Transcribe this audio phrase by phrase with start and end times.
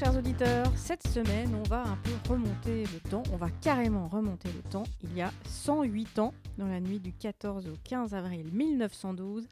[0.00, 0.66] chers auditeurs.
[0.78, 3.22] Cette semaine, on va un peu remonter le temps.
[3.34, 4.84] On va carrément remonter le temps.
[5.02, 9.46] Il y a 108 ans, dans la nuit du 14 au 15 avril 1912,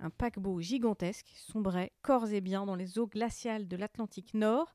[0.00, 4.74] un paquebot gigantesque sombrait corps et biens dans les eaux glaciales de l'Atlantique Nord.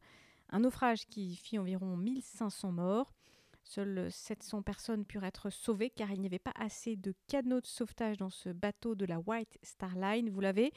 [0.49, 3.13] Un naufrage qui fit environ 1500 morts.
[3.63, 7.67] Seules 700 personnes purent être sauvées car il n'y avait pas assez de canaux de
[7.67, 10.31] sauvetage dans ce bateau de la White Star Line.
[10.31, 10.73] Vous l'avez?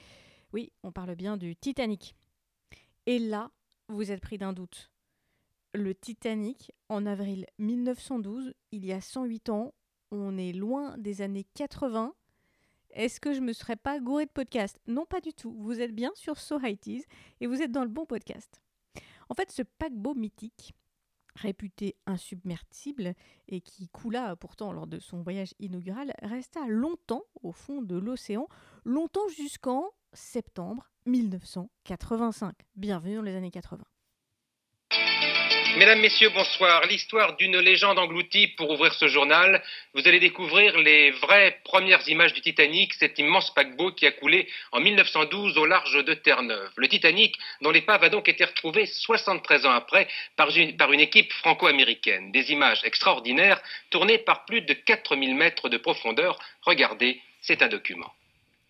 [0.52, 2.14] Oui, on parle bien du Titanic.
[3.06, 3.50] Et là,
[3.92, 4.90] vous êtes pris d'un doute.
[5.74, 9.74] Le Titanic, en avril 1912, il y a 108 ans,
[10.10, 12.14] on est loin des années 80.
[12.90, 15.54] Est-ce que je me serais pas gouré de podcast Non, pas du tout.
[15.58, 18.62] Vous êtes bien sur So et vous êtes dans le bon podcast.
[19.30, 20.74] En fait, ce paquebot mythique,
[21.34, 23.14] réputé insubmersible
[23.48, 28.48] et qui coula pourtant lors de son voyage inaugural, resta longtemps au fond de l'océan,
[28.84, 32.54] longtemps jusqu'en septembre 1985.
[32.76, 33.82] Bienvenue dans les années 80.
[35.78, 36.84] Mesdames, Messieurs, bonsoir.
[36.86, 39.62] L'histoire d'une légende engloutie pour ouvrir ce journal.
[39.94, 44.46] Vous allez découvrir les vraies premières images du Titanic, cet immense paquebot qui a coulé
[44.72, 46.70] en 1912 au large de Terre-Neuve.
[46.76, 51.00] Le Titanic, dont l'épave a donc été retrouvée 73 ans après par une, par une
[51.00, 52.32] équipe franco-américaine.
[52.32, 56.38] Des images extraordinaires tournées par plus de 4000 mètres de profondeur.
[56.60, 58.12] Regardez, c'est un document.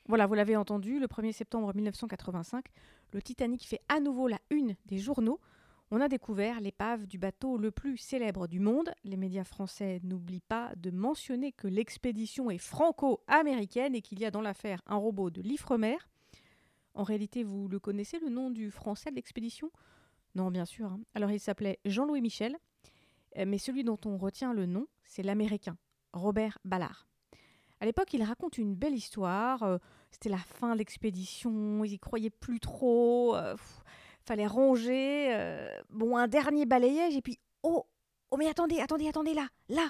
[0.07, 2.65] Voilà, vous l'avez entendu, le 1er septembre 1985,
[3.13, 5.41] le Titanic fait à nouveau la une des journaux
[5.95, 8.95] on a découvert l'épave du bateau le plus célèbre du monde.
[9.05, 14.31] Les médias français n'oublient pas de mentionner que l'expédition est franco-américaine et qu'il y a
[14.31, 15.99] dans l'affaire un robot de l'Ifremer.
[16.95, 19.71] En réalité, vous le connaissez, le nom du français de l'expédition?
[20.35, 20.87] Non, bien sûr.
[20.87, 21.01] Hein.
[21.15, 22.57] Alors, il s'appelait Jean-Louis Michel,
[23.37, 25.77] euh, mais celui dont on retient le nom, c'est l'américain,
[26.15, 27.07] Robert Ballard.
[27.83, 29.65] À l'époque, il raconte une belle histoire.
[29.65, 29.77] Euh,
[30.13, 33.35] c'était la fin de l'expédition, ils y croyaient plus trop.
[33.35, 33.57] Euh,
[34.25, 35.35] fallait ranger.
[35.35, 37.85] Euh, bon, un dernier balayage, et puis, oh,
[38.31, 39.89] oh, mais attendez, attendez, attendez, là, là,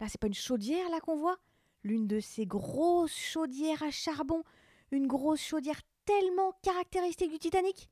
[0.00, 1.36] là, c'est pas une chaudière, là, qu'on voit?
[1.82, 4.42] L'une de ces grosses chaudières à charbon,
[4.90, 7.90] une grosse chaudière tellement caractéristique du Titanic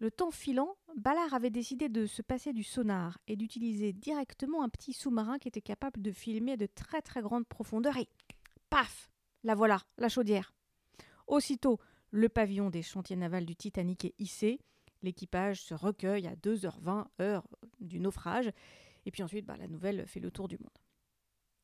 [0.00, 4.68] le temps filant, Ballard avait décidé de se passer du sonar et d'utiliser directement un
[4.68, 7.96] petit sous-marin qui était capable de filmer de très très grandes profondeurs
[8.70, 9.10] paf
[9.44, 10.54] La voilà, la chaudière.
[11.26, 11.78] Aussitôt,
[12.10, 14.60] le pavillon des chantiers navals du Titanic est hissé
[15.02, 17.46] L'équipage se recueille à 2h20, heure
[17.80, 18.50] du naufrage.
[19.06, 20.76] Et puis ensuite, bah, la nouvelle fait le tour du monde.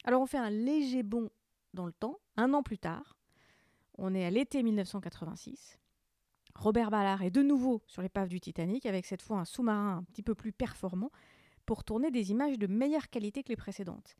[0.05, 1.31] Alors on fait un léger bond
[1.73, 2.21] dans le temps.
[2.37, 3.17] Un an plus tard,
[3.99, 5.79] on est à l'été 1986.
[6.55, 10.03] Robert Ballard est de nouveau sur l'épave du Titanic avec cette fois un sous-marin un
[10.05, 11.11] petit peu plus performant
[11.67, 14.15] pour tourner des images de meilleure qualité que les précédentes.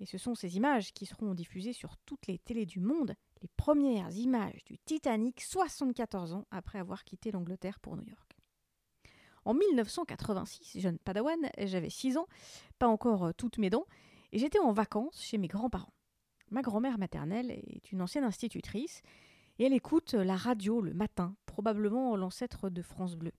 [0.00, 3.48] Et ce sont ces images qui seront diffusées sur toutes les télés du monde, les
[3.56, 8.36] premières images du Titanic 74 ans après avoir quitté l'Angleterre pour New York.
[9.44, 12.26] En 1986, jeune padawan, j'avais 6 ans,
[12.78, 13.86] pas encore euh, toutes mes dents,
[14.32, 15.92] et j'étais en vacances chez mes grands-parents.
[16.50, 19.02] Ma grand-mère maternelle est une ancienne institutrice,
[19.58, 23.32] et elle écoute la radio le matin, probablement l'ancêtre de France Bleu.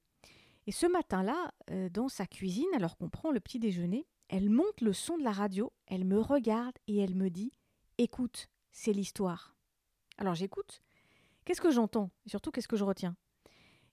[0.68, 4.81] Et ce matin-là, euh, dans sa cuisine, alors qu'on prend le petit déjeuner, elle monte
[4.81, 7.52] le son de la radio, elle me regarde et elle me dit
[7.97, 9.56] Écoute, c'est l'histoire.
[10.18, 10.81] Alors j'écoute.
[11.46, 12.09] Qu'est-ce que j'entends?
[12.25, 13.16] Et surtout, qu'est-ce que je retiens?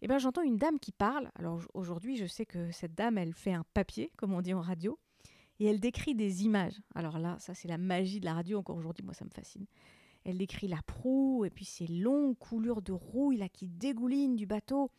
[0.01, 1.31] Eh ben, j'entends une dame qui parle.
[1.37, 4.61] Alors aujourd'hui, je sais que cette dame, elle fait un papier, comme on dit en
[4.61, 4.99] radio,
[5.61, 6.81] et elle décrit des images.
[6.95, 9.67] Alors là, ça c'est la magie de la radio, encore aujourd'hui, moi ça me fascine.
[10.25, 14.47] Elle décrit la proue, et puis ces longues coulures de rouille là, qui dégoulinent du
[14.47, 14.91] bateau,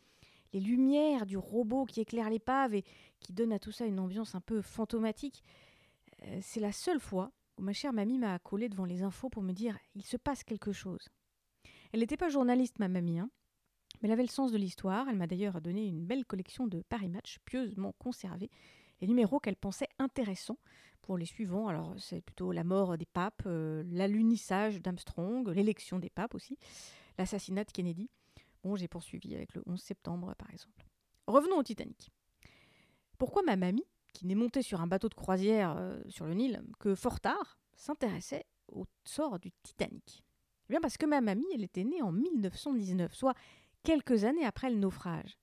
[0.54, 2.84] les lumières du robot qui éclaire l'épave et
[3.20, 5.44] qui donne à tout ça une ambiance un peu fantomatique.
[6.24, 9.44] Euh, c'est la seule fois où ma chère mamie m'a collé devant les infos pour
[9.44, 11.10] me dire il se passe quelque chose.
[11.92, 13.30] Elle n'était pas journaliste, ma mamie, hein,
[14.02, 15.08] mais elle avait le sens de l'histoire.
[15.10, 18.50] Elle m'a d'ailleurs donné une belle collection de Paris Match pieusement conservés,
[19.02, 20.60] les numéros qu'elle pensait intéressants
[21.02, 21.68] pour les suivants.
[21.68, 26.58] Alors, c'est plutôt la mort des papes, euh, l'alunissage d'Armstrong, l'élection des papes aussi,
[27.18, 28.10] l'assassinat de Kennedy.
[28.76, 30.86] J'ai poursuivi avec le 11 septembre, par exemple.
[31.28, 32.12] Revenons au Titanic.
[33.18, 36.62] Pourquoi ma mamie, qui n'est montée sur un bateau de croisière euh, sur le Nil
[36.80, 40.24] que fort tard, s'intéressait au sort du Titanic?
[40.70, 43.36] Eh bien parce que ma mamie, elle était née en 1919, soit
[43.84, 45.38] quelques années après le naufrage.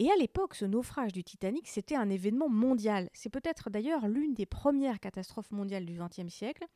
[0.00, 3.08] Et à l'époque, ce naufrage du Titanic, c'était un événement mondial.
[3.12, 6.66] C'est peut-être d'ailleurs l'une des premières catastrophes mondiales du XXe siècle.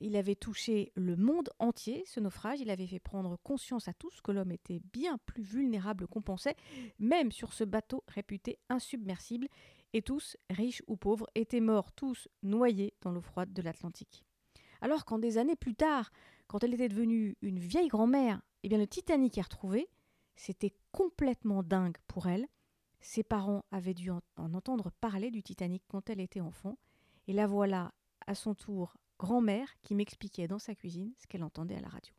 [0.00, 2.60] Il avait touché le monde entier, ce naufrage.
[2.60, 6.56] Il avait fait prendre conscience à tous que l'homme était bien plus vulnérable qu'on pensait,
[6.98, 9.48] même sur ce bateau réputé insubmersible.
[9.92, 14.24] Et tous, riches ou pauvres, étaient morts, tous noyés dans l'eau froide de l'Atlantique.
[14.80, 16.10] Alors quand des années plus tard,
[16.46, 19.88] quand elle était devenue une vieille grand-mère, eh bien le Titanic est retrouvé,
[20.36, 22.46] c'était complètement dingue pour elle.
[23.00, 26.78] Ses parents avaient dû en, en entendre parler du Titanic quand elle était enfant,
[27.26, 27.92] et la voilà
[28.26, 32.14] à son tour grand-mère qui m'expliquait dans sa cuisine ce qu'elle entendait à la radio.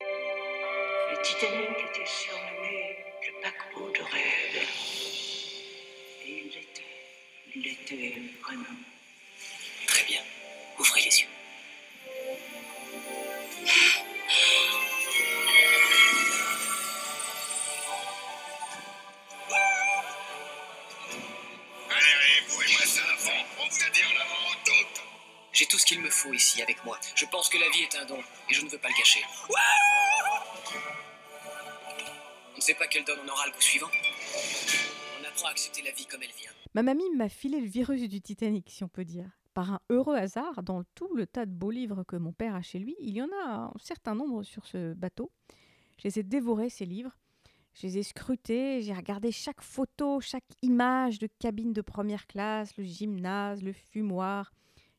[0.00, 4.68] Le Titanic était surnommé le paquebot de rêve.
[6.26, 6.84] Et il l'était.
[7.54, 8.93] Il l'était vraiment.
[25.64, 26.98] J'ai tout ce qu'il me faut ici avec moi.
[27.14, 29.20] Je pense que la vie est un don et je ne veux pas le cacher.
[32.52, 33.88] On ne sait pas quel don on aura le coup suivant.
[35.18, 36.50] On apprend à accepter la vie comme elle vient.
[36.74, 39.24] Ma mamie m'a filé le virus du Titanic, si on peut dire.
[39.54, 42.60] Par un heureux hasard, dans tout le tas de beaux livres que mon père a
[42.60, 45.32] chez lui, il y en a un certain nombre sur ce bateau.
[45.96, 47.16] Je les ai dévorés, ces livres.
[47.72, 52.76] Je les ai scrutés, j'ai regardé chaque photo, chaque image de cabine de première classe,
[52.76, 54.52] le gymnase, le fumoir.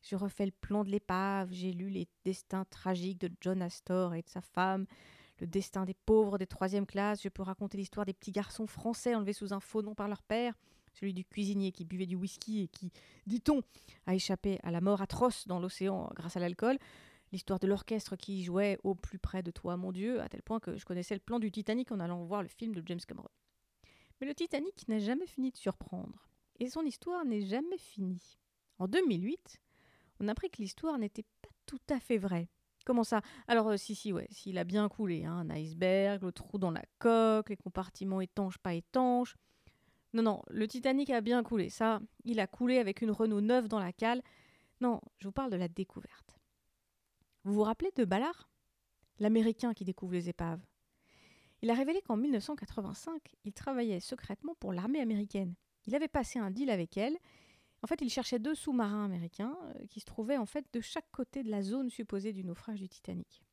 [0.05, 4.21] J'ai refait le plan de l'épave, j'ai lu les destins tragiques de John Astor et
[4.21, 4.85] de sa femme,
[5.39, 7.23] le destin des pauvres des troisième classes.
[7.23, 10.21] Je peux raconter l'histoire des petits garçons français enlevés sous un faux nom par leur
[10.21, 10.53] père,
[10.93, 12.91] celui du cuisinier qui buvait du whisky et qui,
[13.25, 13.63] dit-on,
[14.05, 16.77] a échappé à la mort atroce dans l'océan grâce à l'alcool.
[17.31, 20.59] L'histoire de l'orchestre qui jouait au plus près de toi, mon Dieu, à tel point
[20.59, 23.27] que je connaissais le plan du Titanic en allant voir le film de James Cameron.
[24.21, 26.29] Mais le Titanic n'a jamais fini de surprendre.
[26.59, 28.37] Et son histoire n'est jamais finie.
[28.77, 29.61] En 2008,
[30.19, 32.49] on a appris que l'histoire n'était pas tout à fait vraie.
[32.85, 33.21] Comment ça?
[33.47, 36.71] Alors, euh, si, si, ouais, s'il a bien coulé, hein, un iceberg, le trou dans
[36.71, 39.35] la coque, les compartiments étanches, pas étanches.
[40.13, 41.69] Non, non, le Titanic a bien coulé.
[41.69, 44.21] Ça, il a coulé avec une Renault neuve dans la cale.
[44.81, 46.39] Non, je vous parle de la découverte.
[47.43, 48.49] Vous vous rappelez de Ballard?
[49.19, 50.61] L'Américain qui découvre les épaves.
[51.61, 55.55] Il a révélé qu'en 1985, il travaillait secrètement pour l'armée américaine.
[55.87, 57.17] Il avait passé un deal avec elle.
[57.85, 61.05] En fait, il cherchait deux sous-marins américains euh, qui se trouvaient en fait de chaque
[61.11, 63.43] côté de la zone supposée du naufrage du Titanic.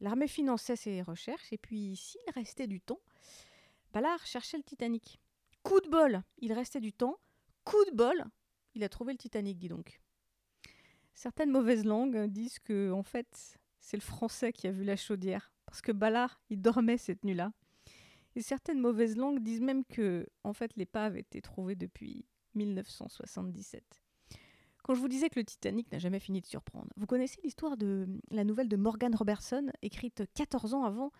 [0.00, 3.02] L'armée finançait ses recherches et puis s'il restait du temps,
[3.92, 5.20] Ballard cherchait le Titanic.
[5.64, 7.18] Coup de bol, il restait du temps.
[7.64, 8.24] Coup de bol,
[8.74, 10.00] il a trouvé le Titanic, dis donc.
[11.12, 15.52] Certaines mauvaises langues disent que, en fait, c'est le français qui a vu la chaudière,
[15.66, 17.52] parce que Ballard, il dormait cette nuit-là.
[18.34, 23.82] Et certaines mauvaises langues disent même que, en fait, l'épave était trouvée depuis 1977.
[24.82, 27.76] Quand je vous disais que le Titanic n'a jamais fini de surprendre, vous connaissez l'histoire
[27.76, 31.10] de la nouvelle de Morgan Robertson, écrite 14 ans avant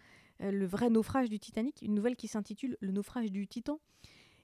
[0.43, 3.81] euh, le vrai naufrage du Titanic, une nouvelle qui s'intitule Le naufrage du Titan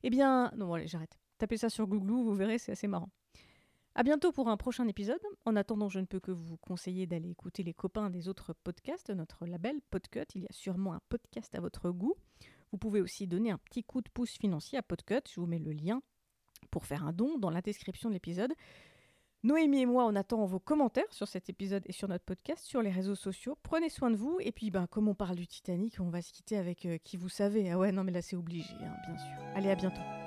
[0.02, 1.18] Eh bien, non, allez, j'arrête.
[1.36, 3.10] Tapez ça sur Google, vous verrez, c'est assez marrant.
[3.94, 5.20] À bientôt pour un prochain épisode.
[5.44, 9.10] En attendant, je ne peux que vous conseiller d'aller écouter les copains des autres podcasts,
[9.10, 10.26] notre label Podcut.
[10.34, 12.14] Il y a sûrement un podcast à votre goût.
[12.70, 15.28] Vous pouvez aussi donner un petit coup de pouce financier à Podcut.
[15.28, 16.02] Je vous mets le lien
[16.70, 18.52] pour faire un don dans la description de l'épisode.
[19.42, 22.82] Noémie et moi, on attend vos commentaires sur cet épisode et sur notre podcast, sur
[22.82, 23.56] les réseaux sociaux.
[23.62, 24.36] Prenez soin de vous.
[24.40, 27.16] Et puis, ben, comme on parle du Titanic, on va se quitter avec euh, qui
[27.16, 27.70] vous savez.
[27.70, 29.36] Ah ouais, non, mais là, c'est obligé, hein, bien sûr.
[29.54, 30.19] Allez, à bientôt.